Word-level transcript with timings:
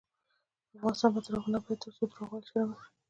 افغانستان 0.75 1.11
تر 1.25 1.33
هغو 1.35 1.49
نه 1.53 1.59
ابادیږي، 1.59 1.79
ترڅو 1.81 2.03
درواغ 2.11 2.29
ویل 2.31 2.45
شرم 2.49 2.69
وي. 2.75 2.85